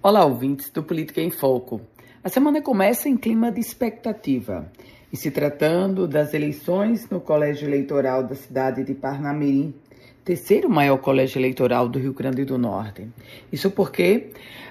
Olá, 0.00 0.24
ouvintes 0.24 0.70
do 0.70 0.80
Política 0.80 1.20
em 1.20 1.28
Foco. 1.28 1.80
A 2.22 2.28
semana 2.28 2.62
começa 2.62 3.08
em 3.08 3.16
clima 3.16 3.50
de 3.50 3.58
expectativa. 3.58 4.70
E 5.12 5.16
se 5.16 5.28
tratando 5.28 6.06
das 6.06 6.32
eleições 6.32 7.10
no 7.10 7.20
Colégio 7.20 7.68
Eleitoral 7.68 8.22
da 8.22 8.36
cidade 8.36 8.84
de 8.84 8.94
Parnamirim, 8.94 9.74
terceiro 10.24 10.70
maior 10.70 10.98
colégio 10.98 11.40
eleitoral 11.40 11.88
do 11.88 11.98
Rio 11.98 12.12
Grande 12.12 12.44
do 12.44 12.56
Norte. 12.56 13.08
Isso 13.50 13.72
porque 13.72 14.30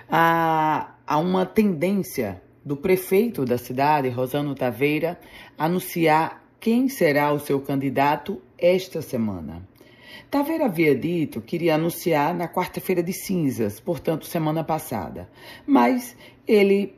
há, 0.10 0.96
há 1.06 1.18
uma 1.18 1.46
tendência 1.46 2.42
do 2.64 2.78
prefeito 2.78 3.44
da 3.44 3.58
cidade, 3.58 4.08
Rosano 4.08 4.56
Taveira, 4.56 5.20
anunciar 5.58 6.42
quem 6.58 6.88
será 6.88 7.34
o 7.34 7.40
seu 7.40 7.60
candidato 7.60 8.42
esta 8.58 9.02
semana. 9.02 9.62
Taveira 10.30 10.66
havia 10.66 10.96
dito 10.96 11.42
que 11.42 11.56
iria 11.56 11.76
anunciar 11.76 12.34
na 12.34 12.48
quarta-feira 12.48 13.02
de 13.02 13.14
cinzas, 13.14 13.80
portanto, 13.80 14.26
semana 14.26 14.64
passada, 14.64 15.30
mas 15.66 16.16
ele 16.48 16.94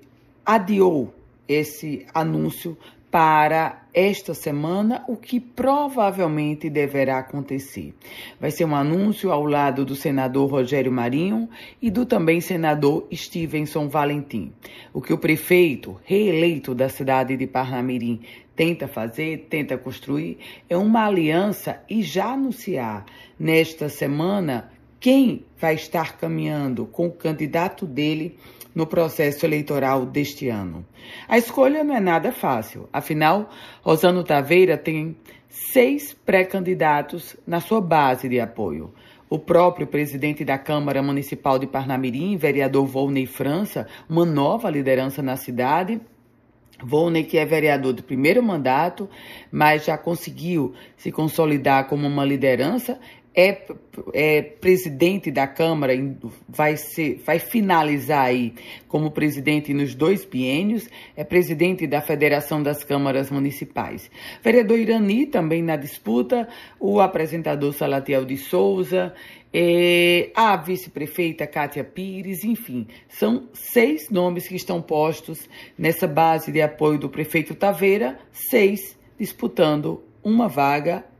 adiou 0.45 1.13
esse 1.48 2.05
anúncio 2.13 2.77
para 3.12 3.84
esta 3.94 4.34
semana, 4.34 5.04
o 5.08 5.16
que 5.16 5.40
provavelmente 5.40 6.70
deverá 6.70 7.18
acontecer. 7.18 7.94
Vai 8.40 8.52
ser 8.52 8.66
um 8.66 8.76
anúncio 8.76 9.32
ao 9.32 9.45
lado 9.45 9.84
do 9.84 9.95
senador 9.95 10.49
Rogério 10.49 10.91
Marinho 10.91 11.49
e 11.82 11.90
do 11.90 12.05
também 12.05 12.40
senador 12.40 13.08
Stevenson 13.12 13.88
Valentim. 13.88 14.54
O 14.94 15.02
que 15.02 15.12
o 15.12 15.18
prefeito 15.18 15.99
reeleito 16.04 16.76
da 16.76 16.88
cidade 16.88 17.35
de 17.35 17.48
Parnamirim 17.48 18.22
tenta 18.55 18.88
fazer, 18.88 19.48
tenta 19.49 19.77
construir, 19.77 20.38
é 20.70 20.77
uma 20.77 21.05
aliança 21.05 21.82
e 21.90 22.04
já 22.04 22.34
anunciar 22.34 23.05
nesta 23.40 23.90
semana 23.90 24.70
quem 24.99 25.45
vai 25.58 25.76
estar 25.76 26.17
caminhando 26.17 26.85
com 26.85 27.07
o 27.07 27.12
candidato 27.12 27.85
dele 27.85 28.38
no 28.73 28.85
processo 28.85 29.45
eleitoral 29.45 30.05
deste 30.05 30.48
ano. 30.49 30.85
A 31.27 31.38
escolha 31.38 31.84
não 31.84 31.96
é 31.96 31.99
nada 31.99 32.32
fácil, 32.32 32.87
afinal, 32.93 33.49
Rosano 33.82 34.23
Taveira 34.23 34.77
tem 34.77 35.18
seis 35.49 36.13
pré-candidatos 36.13 37.35
na 37.46 37.60
sua 37.60 37.82
base 37.82 38.29
de 38.29 38.40
apoio. 38.40 38.93
O 39.29 39.38
próprio 39.38 39.85
presidente 39.85 40.43
da 40.43 40.57
Câmara 40.57 41.04
Municipal 41.04 41.60
de 41.60 41.68
Parnamirim, 41.68 42.35
vereador 42.35 42.85
Volney 42.85 43.26
França, 43.26 43.88
uma 44.07 44.26
nova 44.26 44.70
liderança 44.70 45.21
na 45.21 45.35
cidade, 45.35 46.01
Volney, 46.82 47.26
que 47.26 47.38
é 47.38 47.45
vereador 47.45 47.93
do 47.93 48.04
primeiro 48.04 48.41
mandato, 48.41 49.10
mas 49.51 49.85
já 49.85 49.98
conseguiu 49.98 50.73
se 50.95 51.12
consolidar 51.12 51.88
como 51.88 52.07
uma 52.07 52.23
liderança, 52.23 52.99
é, 53.40 53.62
é, 54.13 54.41
presidente 54.41 55.32
da 55.32 55.48
Câmara, 55.48 55.93
vai, 56.48 56.76
ser, 56.76 57.21
vai 57.26 57.40
finalizar 57.40 58.26
aí 58.26 58.54
como 58.85 59.12
presidente 59.12 59.73
nos 59.73 59.95
dois 59.95 60.26
biênios, 60.26 60.90
é 61.15 61.23
presidente 61.23 61.87
da 61.87 62.01
Federação 62.01 62.62
das 62.62 62.84
Câmaras 62.84 63.32
Municipais. 63.32 64.12
Vereador 64.44 64.78
Irani 64.78 65.25
também 65.25 65.63
na 65.63 65.78
disputa, 65.78 66.50
o 66.78 67.00
apresentador 67.00 67.73
Salatiel 67.73 68.25
de 68.25 68.35
Souza, 68.35 69.13
é, 69.53 70.31
a 70.35 70.57
vice-prefeita 70.57 71.47
Kátia 71.47 71.84
Pires, 71.85 72.44
enfim, 72.44 72.88
são 73.07 73.47
seis 73.53 74.09
nomes 74.09 74.50
que 74.50 74.56
estão 74.57 74.81
postos 74.81 75.47
nessa 75.78 76.06
base 76.06 76.51
de 76.51 76.62
apoio 76.62 77.00
do 77.00 77.07
prefeito 77.07 77.56
Taveira, 77.56 78.19
seis 78.34 79.00
disputando 79.17 80.03
uma 80.22 80.50
vaga, 80.50 81.06